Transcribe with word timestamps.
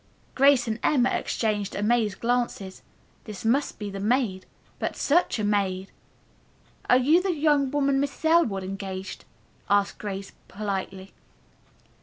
Grace 0.33 0.67
and 0.67 0.79
Emma 0.81 1.09
exchanged 1.11 1.75
amazed 1.75 2.19
glances. 2.19 2.81
This 3.25 3.45
must 3.45 3.77
be 3.77 3.91
the 3.91 3.99
maid. 3.99 4.47
But 4.79 4.95
such 4.95 5.37
a 5.37 5.43
maid! 5.43 5.91
"Are 6.89 6.97
you 6.97 7.21
the 7.21 7.35
young 7.35 7.69
woman 7.69 8.01
Mrs. 8.01 8.25
Elwood 8.25 8.63
engaged?" 8.63 9.25
asked 9.69 9.99
Grace 9.99 10.31
politely. 10.47 11.13